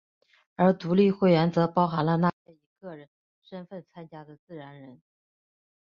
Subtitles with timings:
[0.55, 3.07] 而独立会员则包含了那些以个人
[3.39, 4.99] 身份参加的自然人。